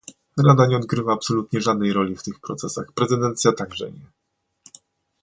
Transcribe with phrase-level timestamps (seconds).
[0.47, 4.05] Rada nie odgrywa absolutnie żadnej roli w tych procesach, prezydencja także nie